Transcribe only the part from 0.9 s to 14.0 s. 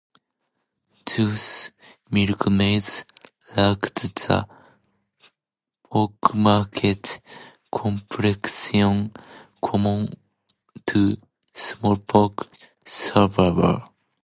Thus, milkmaids lacked the "pockmarked" complexion common to smallpox survivors.